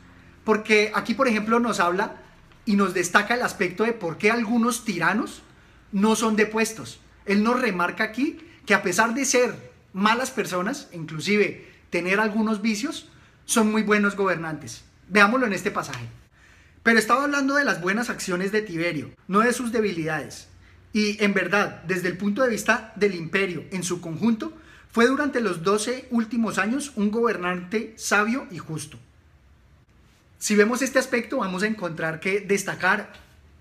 Porque 0.45 0.91
aquí, 0.95 1.13
por 1.13 1.27
ejemplo, 1.27 1.59
nos 1.59 1.81
habla 1.81 2.21
y 2.65 2.75
nos 2.75 2.93
destaca 2.93 3.35
el 3.35 3.41
aspecto 3.41 3.83
de 3.83 3.93
por 3.93 4.17
qué 4.17 4.31
algunos 4.31 4.85
tiranos 4.85 5.41
no 5.91 6.15
son 6.15 6.37
depuestos. 6.37 7.01
Él 7.25 7.43
nos 7.43 7.59
remarca 7.59 8.05
aquí 8.05 8.39
que 8.65 8.73
a 8.73 8.81
pesar 8.81 9.13
de 9.13 9.25
ser 9.25 9.71
malas 9.91 10.31
personas, 10.31 10.87
inclusive 10.93 11.76
tener 11.89 12.19
algunos 12.19 12.61
vicios, 12.61 13.09
son 13.45 13.71
muy 13.71 13.83
buenos 13.83 14.15
gobernantes. 14.15 14.83
Veámoslo 15.07 15.45
en 15.45 15.53
este 15.53 15.71
pasaje. 15.71 16.05
Pero 16.83 16.99
estaba 16.99 17.23
hablando 17.23 17.55
de 17.55 17.65
las 17.65 17.81
buenas 17.81 18.09
acciones 18.09 18.51
de 18.51 18.61
Tiberio, 18.61 19.11
no 19.27 19.39
de 19.39 19.53
sus 19.53 19.71
debilidades. 19.71 20.47
Y 20.93 21.21
en 21.23 21.33
verdad, 21.33 21.83
desde 21.83 22.07
el 22.07 22.17
punto 22.17 22.41
de 22.41 22.49
vista 22.49 22.93
del 22.95 23.15
imperio 23.15 23.65
en 23.71 23.83
su 23.83 24.01
conjunto, 24.01 24.53
fue 24.91 25.07
durante 25.07 25.41
los 25.41 25.63
12 25.63 26.07
últimos 26.11 26.57
años 26.57 26.93
un 26.95 27.11
gobernante 27.11 27.93
sabio 27.97 28.47
y 28.51 28.57
justo. 28.57 28.97
Si 30.39 30.55
vemos 30.55 30.81
este 30.81 30.99
aspecto, 30.99 31.37
vamos 31.37 31.63
a 31.63 31.67
encontrar 31.67 32.19
que 32.19 32.41
destacar 32.41 33.11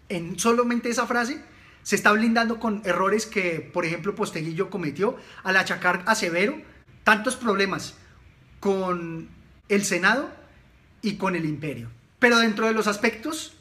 en 0.08 0.38
solamente 0.38 0.88
esa 0.88 1.06
frase 1.06 1.42
se 1.82 1.96
está 1.96 2.12
blindando 2.12 2.58
con 2.58 2.82
errores 2.84 3.26
que, 3.26 3.60
por 3.72 3.84
ejemplo, 3.84 4.14
Posteguillo 4.14 4.70
cometió 4.70 5.16
al 5.42 5.56
achacar 5.56 6.02
a 6.06 6.14
Severo 6.14 6.60
tantos 7.04 7.36
problemas 7.36 7.94
con 8.66 9.28
el 9.68 9.84
Senado 9.84 10.28
y 11.00 11.14
con 11.18 11.36
el 11.36 11.44
imperio. 11.44 11.88
Pero 12.18 12.38
dentro 12.38 12.66
de 12.66 12.72
los 12.72 12.88
aspectos 12.88 13.54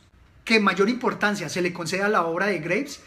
que 0.43 0.59
mayor 0.59 0.89
importancia 0.89 1.47
se 1.47 1.62
le 1.62 1.74
concede 1.74 2.01
a 2.01 2.09
la 2.09 2.25
obra 2.25 2.47
de 2.47 2.57
Graves 2.57 3.01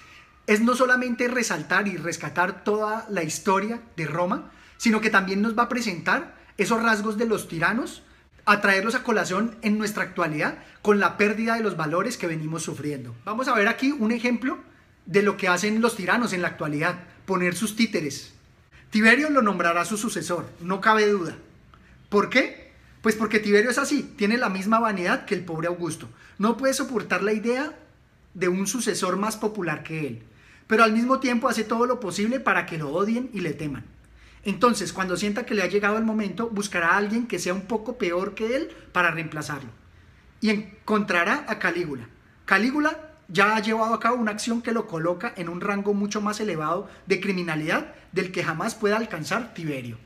es 0.46 0.60
no 0.60 0.76
solamente 0.76 1.26
resaltar 1.26 1.88
y 1.88 1.96
rescatar 1.96 2.62
toda 2.62 3.04
la 3.10 3.24
historia 3.24 3.82
de 3.96 4.06
Roma, 4.06 4.52
sino 4.76 5.00
que 5.00 5.10
también 5.10 5.42
nos 5.42 5.58
va 5.58 5.64
a 5.64 5.68
presentar 5.68 6.36
esos 6.56 6.80
rasgos 6.80 7.18
de 7.18 7.26
los 7.26 7.48
tiranos, 7.48 8.04
a 8.44 8.60
traerlos 8.60 8.94
a 8.94 9.02
colación 9.02 9.56
en 9.62 9.76
nuestra 9.76 10.04
actualidad 10.04 10.58
con 10.82 11.00
la 11.00 11.16
pérdida 11.16 11.56
de 11.56 11.64
los 11.64 11.76
valores 11.76 12.16
que 12.16 12.28
venimos 12.28 12.62
sufriendo. 12.62 13.12
Vamos 13.24 13.48
a 13.48 13.56
ver 13.56 13.66
aquí 13.66 13.90
un 13.90 14.12
ejemplo 14.12 14.56
de 15.04 15.22
lo 15.22 15.36
que 15.36 15.48
hacen 15.48 15.80
los 15.80 15.96
tiranos 15.96 16.32
en 16.32 16.42
la 16.42 16.48
actualidad, 16.48 17.00
poner 17.26 17.56
sus 17.56 17.74
títeres. 17.74 18.34
Tiberio 18.90 19.30
lo 19.30 19.42
nombrará 19.42 19.84
su 19.84 19.96
sucesor, 19.96 20.48
no 20.60 20.80
cabe 20.80 21.08
duda. 21.08 21.36
¿Por 22.08 22.30
qué? 22.30 22.72
Pues 23.02 23.14
porque 23.14 23.38
Tiberio 23.38 23.70
es 23.70 23.78
así, 23.78 24.02
tiene 24.16 24.38
la 24.38 24.48
misma 24.48 24.80
vanidad 24.80 25.24
que 25.24 25.34
el 25.34 25.44
pobre 25.44 25.68
Augusto. 25.68 26.08
No 26.38 26.56
puede 26.56 26.74
soportar 26.74 27.22
la 27.22 27.32
idea 27.32 27.78
de 28.34 28.48
un 28.48 28.66
sucesor 28.66 29.16
más 29.16 29.36
popular 29.36 29.82
que 29.82 30.06
él, 30.06 30.22
pero 30.66 30.84
al 30.84 30.92
mismo 30.92 31.20
tiempo 31.20 31.48
hace 31.48 31.64
todo 31.64 31.86
lo 31.86 32.00
posible 32.00 32.40
para 32.40 32.66
que 32.66 32.78
lo 32.78 32.90
odien 32.90 33.30
y 33.32 33.40
le 33.40 33.52
teman. 33.52 33.84
Entonces, 34.44 34.92
cuando 34.92 35.16
sienta 35.16 35.44
que 35.44 35.54
le 35.54 35.62
ha 35.62 35.68
llegado 35.68 35.98
el 35.98 36.04
momento, 36.04 36.48
buscará 36.48 36.90
a 36.92 36.96
alguien 36.96 37.26
que 37.26 37.38
sea 37.38 37.54
un 37.54 37.62
poco 37.62 37.98
peor 37.98 38.34
que 38.34 38.56
él 38.56 38.70
para 38.92 39.10
reemplazarlo. 39.10 39.70
Y 40.40 40.50
encontrará 40.50 41.44
a 41.48 41.58
Calígula. 41.58 42.08
Calígula 42.46 43.10
ya 43.28 43.56
ha 43.56 43.60
llevado 43.60 43.92
a 43.92 44.00
cabo 44.00 44.16
una 44.16 44.30
acción 44.30 44.62
que 44.62 44.72
lo 44.72 44.86
coloca 44.86 45.34
en 45.36 45.48
un 45.48 45.60
rango 45.60 45.92
mucho 45.92 46.20
más 46.20 46.40
elevado 46.40 46.88
de 47.06 47.20
criminalidad 47.20 47.94
del 48.12 48.32
que 48.32 48.42
jamás 48.44 48.74
pueda 48.74 48.96
alcanzar 48.96 49.52
Tiberio. 49.52 49.98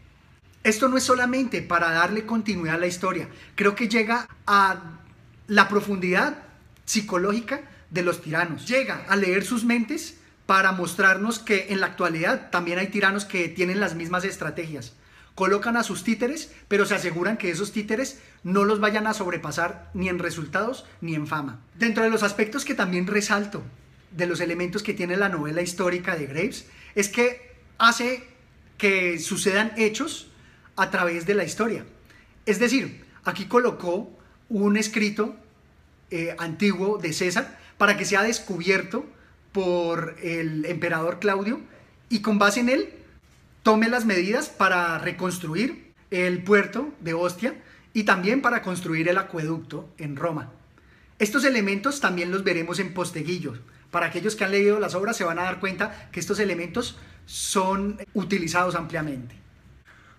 Esto 0.65 0.89
no 0.89 0.97
es 0.97 1.03
solamente 1.03 1.61
para 1.61 1.91
darle 1.91 2.25
continuidad 2.25 2.77
a 2.77 2.81
la 2.81 2.87
historia, 2.87 3.29
creo 3.57 3.75
que 3.75 3.89
llega 3.89 4.29
a 4.47 5.01
la 5.49 5.69
profundidad 5.69 6.39
psicológica 6.85 7.63
de 7.91 8.03
los 8.03 8.23
tiranos. 8.23 8.67
Llega 8.69 9.05
a 9.09 9.17
leer 9.17 9.45
sus 9.45 9.65
mentes 9.65 10.19
para 10.47 10.73
mostrarnos 10.73 11.39
que 11.39 11.67
en 11.71 11.81
la 11.81 11.87
actualidad 11.87 12.51
también 12.51 12.79
hay 12.79 12.89
tiranos 12.89 13.25
que 13.25 13.49
tienen 13.49 13.81
las 13.81 13.95
mismas 13.95 14.25
estrategias. 14.25 14.95
Colocan 15.35 15.77
a 15.77 15.83
sus 15.83 16.05
títeres, 16.05 16.53
pero 16.69 16.85
se 16.85 16.95
aseguran 16.95 17.39
que 17.39 17.51
esos 17.51 17.73
títeres 17.73 18.21
no 18.43 18.65
los 18.65 18.81
vayan 18.81 19.07
a 19.07 19.15
sobrepasar 19.15 19.91
ni 19.95 20.09
en 20.09 20.19
resultados 20.19 20.85
ni 21.01 21.15
en 21.15 21.27
fama. 21.27 21.61
Dentro 21.75 22.05
de 22.05 22.11
los 22.11 22.23
aspectos 22.23 22.65
que 22.65 22.75
también 22.75 23.07
resalto 23.07 23.63
de 24.11 24.27
los 24.27 24.41
elementos 24.41 24.83
que 24.83 24.95
tiene 24.95 25.17
la 25.17 25.29
novela 25.29 25.63
histórica 25.63 26.17
de 26.17 26.27
Graves 26.27 26.67
es 26.95 27.09
que 27.09 27.57
hace 27.79 28.29
que 28.77 29.19
sucedan 29.19 29.73
hechos 29.77 30.32
a 30.77 30.91
través 30.91 31.27
de 31.27 31.35
la 31.35 31.45
historia. 31.45 31.85
Es 32.47 32.59
decir, 32.59 33.05
aquí 33.25 33.47
colocó 33.47 34.11
un 34.49 34.77
escrito 34.77 35.37
eh, 36.11 36.35
antiguo 36.39 36.99
de 36.99 37.13
César 37.13 37.59
para 37.79 37.97
que 37.97 38.05
sea 38.05 38.23
descubierto 38.23 39.07
por 39.53 40.17
el 40.23 40.65
emperador 40.65 41.19
Claudio 41.19 41.61
y 42.09 42.21
con 42.21 42.39
base 42.39 42.61
en 42.61 42.69
él 42.69 42.95
tome 43.63 43.89
las 43.89 44.05
medidas 44.05 44.49
para 44.49 44.99
reconstruir 44.99 45.93
el 46.11 46.43
puerto 46.43 46.93
de 47.01 47.15
Ostia 47.15 47.55
y 47.95 48.05
también 48.05 48.43
para 48.43 48.63
construir 48.63 49.09
el 49.09 49.19
acueducto 49.19 49.89
en 49.99 50.17
Roma. 50.17 50.51
Estos 51.19 51.45
elementos 51.45 52.01
también 52.01 52.31
los 52.31 52.45
veremos 52.45 52.79
en 52.79 52.93
Posteguillo. 52.93 53.55
Para 53.91 54.07
aquellos 54.07 54.35
que 54.35 54.45
han 54.45 54.51
leído 54.51 54.81
las 54.81 54.95
obras 54.95 55.17
se 55.17 55.25
van 55.25 55.39
a 55.39 55.45
dar 55.45 55.61
cuenta 55.61 56.11
que 56.11 56.21
estos 56.21 56.39
elementos 56.41 56.99
son 57.27 57.99
utilizados 58.15 58.75
ampliamente. 58.75 59.42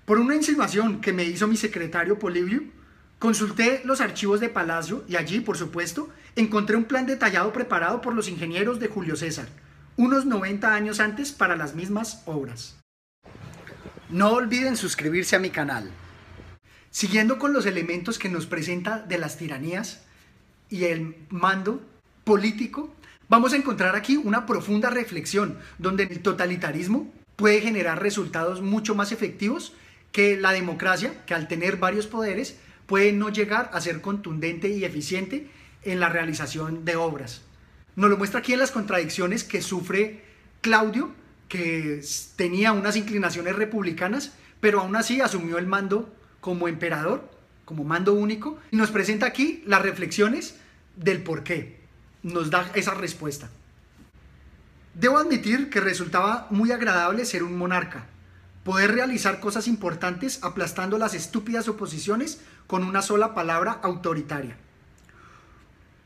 Por 0.06 0.20
una 0.20 0.36
insinuación 0.36 1.00
que 1.00 1.14
me 1.14 1.24
hizo 1.24 1.48
mi 1.48 1.56
secretario 1.56 2.20
Polibio, 2.20 2.64
consulté 3.20 3.82
los 3.86 4.02
archivos 4.02 4.42
de 4.42 4.50
Palacio 4.50 5.06
y 5.08 5.16
allí, 5.16 5.40
por 5.40 5.58
supuesto, 5.58 6.10
encontré 6.36 6.76
un 6.76 6.84
plan 6.84 7.06
detallado 7.06 7.54
preparado 7.54 8.02
por 8.02 8.14
los 8.14 8.28
ingenieros 8.28 8.82
de 8.82 8.90
Julio 8.90 9.16
César, 9.16 9.48
unos 9.96 10.26
90 10.26 10.76
años 10.76 11.00
antes 11.00 11.32
para 11.32 11.56
las 11.56 11.74
mismas 11.74 12.22
obras. 12.26 12.78
No 14.10 14.32
olviden 14.32 14.76
suscribirse 14.76 15.38
a 15.38 15.40
mi 15.40 15.52
canal. 15.52 15.90
Siguiendo 16.92 17.40
con 17.40 17.54
los 17.54 17.66
elementos 17.66 18.20
que 18.20 18.28
nos 18.28 18.46
presenta 18.46 19.00
de 19.00 19.18
las 19.18 19.38
tiranías 19.38 20.04
y 20.70 20.84
el 20.84 21.16
mando 21.30 21.82
político, 22.26 22.94
vamos 23.30 23.54
a 23.54 23.56
encontrar 23.56 23.96
aquí 23.96 24.18
una 24.18 24.46
profunda 24.46 24.90
reflexión 24.90 25.58
donde 25.78 26.04
el 26.04 26.20
totalitarismo 26.20 27.10
puede 27.38 27.62
generar 27.62 28.02
resultados 28.02 28.62
mucho 28.62 28.96
más 28.96 29.14
efectivos 29.14 29.74
que 30.14 30.38
la 30.38 30.54
democracia, 30.54 31.26
que 31.26 31.34
al 31.34 31.50
tener 31.50 31.76
varios 31.76 32.08
poderes 32.08 32.56
puede 32.86 33.12
no 33.12 33.30
llegar 33.30 33.70
a 33.74 33.82
ser 33.82 34.00
contundente 34.00 34.70
y 34.70 34.86
eficiente 34.86 35.50
en 35.82 36.00
la 36.00 36.08
realización 36.08 36.86
de 36.86 36.96
obras. 36.96 37.42
Nos 37.96 38.10
lo 38.10 38.18
muestra 38.18 38.40
aquí 38.40 38.54
en 38.54 38.60
las 38.60 38.72
contradicciones 38.72 39.44
que 39.44 39.62
sufre 39.62 40.24
Claudio, 40.62 41.12
que 41.50 42.02
tenía 42.36 42.72
unas 42.72 42.96
inclinaciones 42.96 43.56
republicanas, 43.56 44.32
pero 44.62 44.82
aún 44.82 44.96
así 44.96 45.20
asumió 45.20 45.58
el 45.58 45.68
mando 45.68 46.14
como 46.40 46.68
emperador, 46.68 47.30
como 47.66 47.84
mando 47.84 48.14
único, 48.14 48.60
y 48.72 48.78
nos 48.78 48.92
presenta 48.92 49.26
aquí 49.26 49.64
las 49.66 49.82
reflexiones 49.82 50.58
del 50.96 51.24
por 51.24 51.44
qué. 51.44 51.82
Nos 52.22 52.50
da 52.50 52.72
esa 52.76 52.94
respuesta. 52.94 53.50
Debo 54.94 55.18
admitir 55.18 55.70
que 55.70 55.80
resultaba 55.80 56.48
muy 56.52 56.72
agradable 56.72 57.26
ser 57.26 57.44
un 57.44 57.58
monarca, 57.58 58.06
poder 58.64 58.92
realizar 58.92 59.40
cosas 59.40 59.68
importantes 59.68 60.40
aplastando 60.42 60.98
las 60.98 61.14
estúpidas 61.14 61.68
oposiciones 61.68 62.42
con 62.68 62.84
una 62.84 63.02
sola 63.02 63.34
palabra 63.34 63.80
autoritaria. 63.84 64.58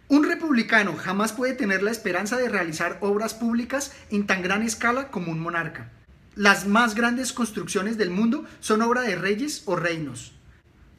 Un 0.09 0.23
republicano 0.23 0.95
jamás 0.95 1.33
puede 1.33 1.53
tener 1.53 1.83
la 1.83 1.91
esperanza 1.91 2.37
de 2.37 2.49
realizar 2.49 2.97
obras 3.01 3.33
públicas 3.33 3.91
en 4.09 4.25
tan 4.25 4.41
gran 4.41 4.63
escala 4.63 5.09
como 5.09 5.31
un 5.31 5.39
monarca. 5.39 5.91
Las 6.35 6.65
más 6.65 6.95
grandes 6.95 7.33
construcciones 7.33 7.97
del 7.97 8.09
mundo 8.09 8.45
son 8.59 8.81
obra 8.81 9.01
de 9.01 9.15
reyes 9.15 9.63
o 9.65 9.75
reinos. 9.75 10.33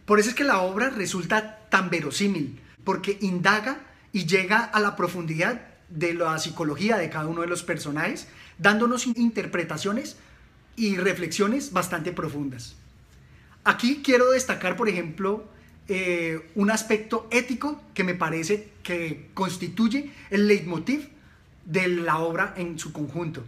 Por 0.04 0.20
eso 0.20 0.30
es 0.30 0.34
que 0.34 0.44
la 0.44 0.58
obra 0.58 0.90
resulta 0.90 1.68
tan 1.70 1.90
verosímil, 1.90 2.60
porque 2.84 3.18
indaga 3.20 3.80
y 4.12 4.26
llega 4.26 4.58
a 4.58 4.80
la 4.80 4.96
profundidad 4.96 5.62
de 5.88 6.12
la 6.14 6.38
psicología 6.38 6.96
de 6.98 7.08
cada 7.08 7.28
uno 7.28 7.42
de 7.42 7.46
los 7.46 7.62
personajes, 7.62 8.28
dándonos 8.58 9.06
interpretaciones 9.06 10.16
y 10.78 10.97
reflexiones 10.97 11.73
bastante 11.73 12.12
profundas. 12.12 12.76
Aquí 13.64 14.00
quiero 14.02 14.30
destacar, 14.30 14.76
por 14.76 14.88
ejemplo, 14.88 15.44
eh, 15.88 16.49
un 16.54 16.70
aspecto 16.70 17.26
ético 17.30 17.82
que 17.94 18.04
me 18.04 18.14
parece 18.14 18.70
que 18.82 19.28
constituye 19.35 20.12
el 20.30 20.47
leitmotiv 20.47 21.08
de 21.64 21.88
la 21.88 22.18
obra 22.18 22.54
en 22.56 22.78
su 22.78 22.92
conjunto. 22.92 23.44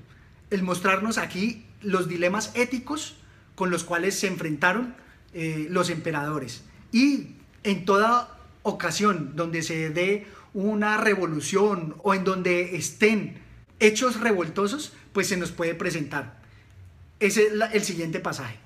El 0.51 0.63
mostrarnos 0.63 1.17
aquí 1.17 1.65
los 1.81 2.09
dilemas 2.09 2.51
éticos 2.55 3.17
con 3.55 3.71
los 3.71 3.85
cuales 3.85 4.19
se 4.19 4.27
enfrentaron 4.27 4.95
eh, 5.33 5.67
los 5.71 5.89
emperadores. 5.91 6.65
Y 6.93 7.37
en 7.63 7.85
toda 7.85 8.37
ocasión 8.63 9.37
donde 9.37 9.63
se 9.63 9.91
dé 9.91 10.27
una 10.53 10.97
revolución 10.97 11.95
o 12.03 12.15
en 12.15 12.25
donde 12.25 12.77
estén 12.77 13.39
hechos 13.79 14.19
revoltosos, 14.19 14.93
pues 15.13 15.29
se 15.29 15.37
nos 15.37 15.53
puede 15.53 15.75
presentar. 15.75 16.40
Ese 17.21 17.49
es 17.49 17.53
el 17.75 17.83
siguiente 17.83 18.19
pasaje. 18.19 18.57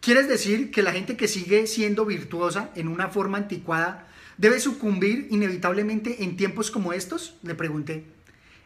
¿Quieres 0.00 0.26
decir 0.26 0.70
que 0.70 0.82
la 0.82 0.92
gente 0.92 1.18
que 1.18 1.28
sigue 1.28 1.66
siendo 1.66 2.06
virtuosa 2.06 2.70
en 2.74 2.88
una 2.88 3.08
forma 3.08 3.36
anticuada 3.36 4.08
debe 4.38 4.58
sucumbir 4.58 5.26
inevitablemente 5.30 6.24
en 6.24 6.38
tiempos 6.38 6.70
como 6.70 6.94
estos? 6.94 7.34
Le 7.42 7.54
pregunté. 7.54 8.06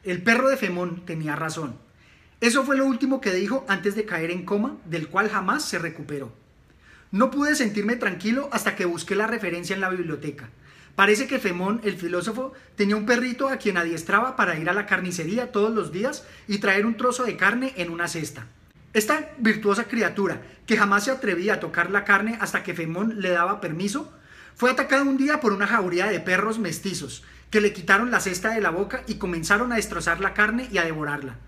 El 0.05 0.23
perro 0.23 0.49
de 0.49 0.57
Femón 0.57 1.05
tenía 1.05 1.35
razón. 1.35 1.75
Eso 2.41 2.63
fue 2.63 2.77
lo 2.77 2.87
último 2.87 3.21
que 3.21 3.33
dijo 3.35 3.65
antes 3.67 3.97
de 3.97 4.05
caer 4.05 4.31
en 4.31 4.45
coma, 4.45 4.77
del 4.85 5.09
cual 5.09 5.29
jamás 5.29 5.65
se 5.65 5.81
recuperó. 5.81 6.33
No 7.11 7.33
pude 7.33 7.57
sentirme 7.57 7.97
tranquilo 7.97 8.49
hasta 8.53 8.77
que 8.77 8.85
busqué 8.85 9.17
la 9.17 9.27
referencia 9.27 9.75
en 9.75 9.81
la 9.81 9.91
biblioteca. 9.91 10.51
Parece 10.95 11.27
que 11.27 11.41
Femón, 11.41 11.81
el 11.83 11.97
filósofo, 11.97 12.53
tenía 12.77 12.95
un 12.95 13.07
perrito 13.07 13.49
a 13.49 13.57
quien 13.57 13.79
adiestraba 13.79 14.37
para 14.37 14.57
ir 14.57 14.71
a 14.71 14.75
la 14.75 14.87
carnicería 14.87 15.51
todos 15.51 15.75
los 15.75 15.91
días 15.91 16.25
y 16.47 16.59
traer 16.59 16.87
un 16.87 16.97
trozo 16.97 17.25
de 17.25 17.37
carne 17.37 17.73
en 17.77 17.91
una 17.91 18.07
cesta. 18.07 18.47
Esta 18.95 19.33
virtuosa 19.39 19.85
criatura, 19.85 20.41
que 20.67 20.77
jamás 20.77 21.05
se 21.05 21.11
atrevía 21.11 21.55
a 21.55 21.61
tocar 21.61 21.91
la 21.91 22.05
carne 22.05 22.39
hasta 22.41 22.63
que 22.63 22.75
Femón 22.75 23.21
le 23.21 23.31
daba 23.31 23.61
permiso, 23.61 24.13
fue 24.55 24.71
atacada 24.71 25.03
un 25.03 25.17
día 25.17 25.41
por 25.41 25.53
una 25.53 25.67
jauría 25.67 26.07
de 26.07 26.21
perros 26.21 26.61
mestizos, 26.61 27.25
que 27.51 27.61
le 27.61 27.73
quitaron 27.73 28.13
la 28.13 28.21
cesta 28.21 28.55
de 28.55 28.61
la 28.61 28.71
boca 28.71 29.03
y 29.09 29.17
comenzaron 29.17 29.73
a 29.73 29.77
destrozar 29.77 30.21
la 30.21 30.33
carne 30.33 30.69
y 30.71 30.79
a 30.79 30.85
devorarla. 30.85 31.39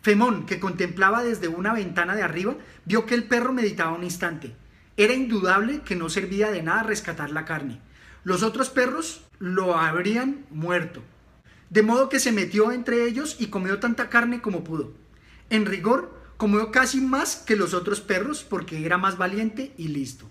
Femón, 0.00 0.46
que 0.46 0.58
contemplaba 0.58 1.22
desde 1.22 1.48
una 1.48 1.74
ventana 1.74 2.16
de 2.16 2.22
arriba, 2.22 2.54
vio 2.86 3.04
que 3.04 3.14
el 3.14 3.24
perro 3.24 3.52
meditaba 3.52 3.92
un 3.92 4.04
instante. 4.04 4.56
Era 4.96 5.12
indudable 5.12 5.82
que 5.82 5.96
no 5.96 6.08
servía 6.08 6.50
de 6.50 6.62
nada 6.62 6.84
rescatar 6.84 7.30
la 7.30 7.44
carne. 7.44 7.80
Los 8.22 8.42
otros 8.42 8.70
perros 8.70 9.24
lo 9.38 9.76
habrían 9.76 10.46
muerto. 10.50 11.02
De 11.68 11.82
modo 11.82 12.08
que 12.08 12.20
se 12.20 12.32
metió 12.32 12.72
entre 12.72 13.04
ellos 13.04 13.36
y 13.38 13.48
comió 13.48 13.78
tanta 13.78 14.08
carne 14.08 14.40
como 14.40 14.64
pudo. 14.64 14.94
En 15.50 15.66
rigor, 15.66 16.13
comió 16.36 16.70
casi 16.70 17.00
más 17.00 17.36
que 17.36 17.56
los 17.56 17.74
otros 17.74 18.00
perros 18.00 18.44
porque 18.44 18.84
era 18.84 18.98
más 18.98 19.16
valiente 19.16 19.72
y 19.76 19.88
listo. 19.88 20.26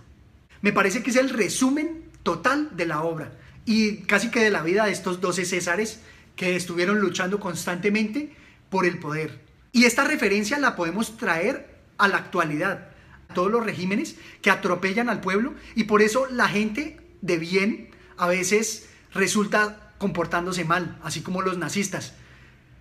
Me 0.61 0.73
parece 0.73 1.03
que 1.03 1.09
es 1.09 1.15
el 1.15 1.29
resumen 1.29 2.03
total 2.23 2.75
de 2.75 2.85
la 2.85 3.03
obra 3.03 3.33
y 3.65 3.97
casi 4.03 4.31
que 4.31 4.41
de 4.41 4.49
la 4.49 4.63
vida 4.63 4.85
de 4.85 4.91
estos 4.91 5.21
12 5.21 5.45
césares 5.45 6.01
que 6.35 6.55
estuvieron 6.55 6.99
luchando 6.99 7.39
constantemente 7.39 8.35
por 8.69 8.85
el 8.85 8.99
poder. 8.99 9.41
Y 9.71 9.85
esta 9.85 10.03
referencia 10.03 10.59
la 10.59 10.75
podemos 10.75 11.17
traer 11.17 11.77
a 11.97 12.07
la 12.07 12.17
actualidad, 12.17 12.89
a 13.29 13.33
todos 13.33 13.51
los 13.51 13.65
regímenes 13.65 14.15
que 14.41 14.51
atropellan 14.51 15.09
al 15.09 15.21
pueblo 15.21 15.53
y 15.75 15.85
por 15.85 16.01
eso 16.01 16.27
la 16.29 16.47
gente 16.47 16.99
de 17.21 17.37
bien 17.37 17.89
a 18.17 18.27
veces 18.27 18.89
resulta 19.13 19.93
comportándose 19.97 20.65
mal, 20.65 20.99
así 21.03 21.21
como 21.21 21.41
los 21.41 21.57
nazistas. 21.57 22.13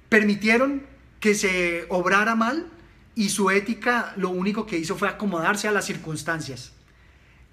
Permitieron 0.08 0.82
que 1.20 1.34
se 1.34 1.86
obrara 1.88 2.34
mal 2.34 2.66
y 3.14 3.28
su 3.28 3.50
ética 3.50 4.14
lo 4.16 4.30
único 4.30 4.66
que 4.66 4.78
hizo 4.78 4.96
fue 4.96 5.08
acomodarse 5.08 5.68
a 5.68 5.72
las 5.72 5.86
circunstancias. 5.86 6.72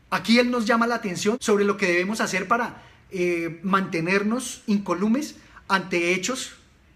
Aquí 0.10 0.40
él 0.40 0.50
nos 0.50 0.66
llama 0.66 0.88
la 0.88 0.96
atención 0.96 1.38
sobre 1.40 1.66
lo 1.66 1.78
que 1.78 1.88
debemos 1.88 2.22
hacer 2.22 2.48
para 2.48 2.82
eh, 3.12 3.60
mantenernos 3.64 4.64
incolumes 4.68 5.36
ante 5.68 6.14
hechos 6.14 6.54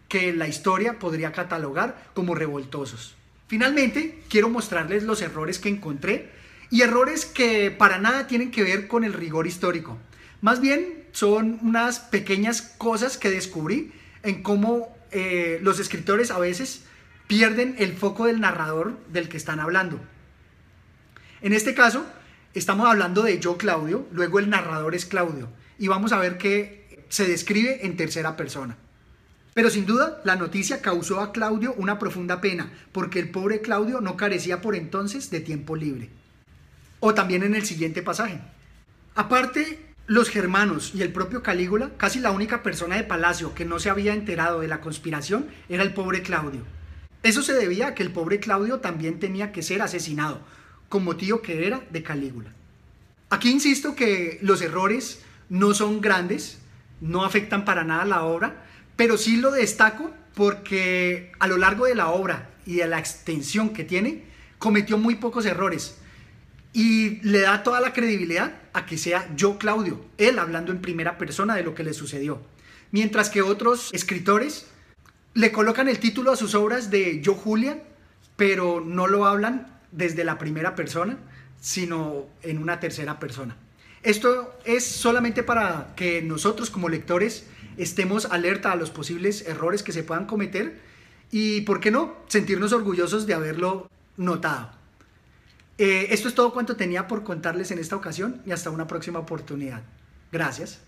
que 0.07 0.33
la 0.33 0.47
historia 0.47 0.99
podría 0.99 1.31
catalogar 1.31 2.11
como 2.13 2.35
revoltosos. 2.35 3.15
Finalmente, 3.47 4.23
quiero 4.29 4.49
mostrarles 4.49 5.03
los 5.03 5.21
errores 5.21 5.59
que 5.59 5.69
encontré 5.69 6.31
y 6.69 6.81
errores 6.81 7.25
que 7.25 7.71
para 7.71 7.99
nada 7.99 8.25
tienen 8.25 8.51
que 8.51 8.63
ver 8.63 8.87
con 8.87 9.03
el 9.03 9.13
rigor 9.13 9.45
histórico. 9.45 9.97
Más 10.41 10.59
bien 10.59 11.05
son 11.11 11.59
unas 11.61 11.99
pequeñas 11.99 12.61
cosas 12.61 13.17
que 13.17 13.29
descubrí 13.29 13.91
en 14.23 14.41
cómo 14.41 14.95
eh, 15.11 15.59
los 15.61 15.79
escritores 15.79 16.31
a 16.31 16.39
veces 16.39 16.83
pierden 17.27 17.75
el 17.79 17.93
foco 17.93 18.25
del 18.25 18.41
narrador 18.41 18.97
del 19.11 19.29
que 19.29 19.37
están 19.37 19.59
hablando. 19.59 19.99
En 21.41 21.53
este 21.53 21.73
caso, 21.73 22.05
estamos 22.53 22.87
hablando 22.87 23.23
de 23.23 23.39
yo 23.39 23.57
Claudio, 23.57 24.07
luego 24.11 24.39
el 24.39 24.49
narrador 24.49 24.95
es 24.95 25.05
Claudio, 25.05 25.49
y 25.77 25.87
vamos 25.87 26.13
a 26.13 26.19
ver 26.19 26.37
que 26.37 27.05
se 27.09 27.27
describe 27.27 27.85
en 27.85 27.97
tercera 27.97 28.35
persona. 28.37 28.77
Pero 29.53 29.69
sin 29.69 29.85
duda, 29.85 30.21
la 30.23 30.35
noticia 30.35 30.81
causó 30.81 31.19
a 31.19 31.31
Claudio 31.31 31.73
una 31.77 31.99
profunda 31.99 32.41
pena, 32.41 32.71
porque 32.91 33.19
el 33.19 33.29
pobre 33.29 33.61
Claudio 33.61 34.01
no 34.01 34.17
carecía 34.17 34.61
por 34.61 34.75
entonces 34.75 35.29
de 35.29 35.41
tiempo 35.41 35.75
libre. 35.75 36.09
O 36.99 37.13
también 37.13 37.43
en 37.43 37.55
el 37.55 37.65
siguiente 37.65 38.01
pasaje. 38.01 38.39
Aparte, 39.15 39.79
los 40.07 40.29
germanos 40.29 40.91
y 40.95 41.03
el 41.03 41.13
propio 41.13 41.43
Calígula, 41.43 41.91
casi 41.97 42.19
la 42.19 42.31
única 42.31 42.63
persona 42.63 42.95
de 42.95 43.03
palacio 43.03 43.53
que 43.53 43.65
no 43.65 43.79
se 43.79 43.89
había 43.89 44.13
enterado 44.13 44.61
de 44.61 44.67
la 44.67 44.81
conspiración 44.81 45.47
era 45.69 45.83
el 45.83 45.93
pobre 45.93 46.23
Claudio. 46.23 46.61
Eso 47.23 47.41
se 47.41 47.53
debía 47.53 47.87
a 47.87 47.95
que 47.95 48.03
el 48.03 48.11
pobre 48.11 48.39
Claudio 48.39 48.79
también 48.79 49.19
tenía 49.19 49.53
que 49.53 49.63
ser 49.63 49.81
asesinado, 49.81 50.41
como 50.89 51.15
tío 51.15 51.41
que 51.41 51.65
era 51.65 51.81
de 51.89 52.03
Calígula. 52.03 52.51
Aquí 53.29 53.49
insisto 53.49 53.95
que 53.95 54.37
los 54.41 54.61
errores 54.61 55.21
no 55.49 55.73
son 55.73 56.01
grandes, 56.01 56.59
no 56.99 57.23
afectan 57.23 57.65
para 57.65 57.85
nada 57.85 58.05
la 58.05 58.23
obra, 58.23 58.65
pero 58.97 59.17
sí 59.17 59.37
lo 59.37 59.51
destaco 59.51 60.11
porque 60.35 61.31
a 61.39 61.47
lo 61.47 61.57
largo 61.57 61.85
de 61.85 61.95
la 61.95 62.09
obra 62.09 62.49
y 62.65 62.75
de 62.75 62.87
la 62.87 62.99
extensión 62.99 63.69
que 63.69 63.83
tiene, 63.83 64.25
cometió 64.59 64.97
muy 64.97 65.15
pocos 65.15 65.45
errores 65.45 65.95
y 66.73 67.21
le 67.21 67.41
da 67.41 67.63
toda 67.63 67.79
la 67.79 67.93
credibilidad 67.93 68.53
a 68.73 68.85
que 68.85 68.97
sea 68.97 69.29
yo 69.35 69.57
Claudio, 69.57 70.03
él 70.17 70.39
hablando 70.39 70.71
en 70.71 70.81
primera 70.81 71.17
persona 71.17 71.55
de 71.55 71.63
lo 71.63 71.75
que 71.75 71.83
le 71.83 71.93
sucedió. 71.93 72.41
Mientras 72.91 73.29
que 73.29 73.41
otros 73.41 73.89
escritores 73.93 74.67
le 75.33 75.51
colocan 75.51 75.87
el 75.87 75.99
título 75.99 76.31
a 76.31 76.35
sus 76.35 76.55
obras 76.55 76.89
de 76.89 77.21
yo 77.21 77.33
Julia, 77.33 77.81
pero 78.35 78.81
no 78.81 79.07
lo 79.07 79.25
hablan 79.25 79.79
desde 79.91 80.23
la 80.23 80.37
primera 80.37 80.75
persona, 80.75 81.17
sino 81.59 82.27
en 82.41 82.57
una 82.57 82.79
tercera 82.79 83.19
persona. 83.19 83.55
Esto 84.03 84.59
es 84.65 84.85
solamente 84.85 85.43
para 85.43 85.93
que 85.95 86.21
nosotros 86.21 86.69
como 86.69 86.89
lectores 86.89 87.45
estemos 87.77 88.25
alerta 88.25 88.71
a 88.71 88.75
los 88.75 88.91
posibles 88.91 89.47
errores 89.47 89.81
que 89.81 89.93
se 89.93 90.03
puedan 90.03 90.25
cometer 90.25 90.79
y, 91.31 91.61
¿por 91.61 91.79
qué 91.79 91.89
no?, 91.89 92.15
sentirnos 92.27 92.73
orgullosos 92.73 93.25
de 93.25 93.33
haberlo 93.33 93.89
notado. 94.17 94.71
Eh, 95.77 96.07
esto 96.11 96.27
es 96.27 96.35
todo 96.35 96.53
cuanto 96.53 96.75
tenía 96.75 97.07
por 97.07 97.23
contarles 97.23 97.71
en 97.71 97.79
esta 97.79 97.95
ocasión 97.95 98.41
y 98.45 98.51
hasta 98.51 98.69
una 98.69 98.87
próxima 98.87 99.19
oportunidad. 99.19 99.81
Gracias. 100.31 100.81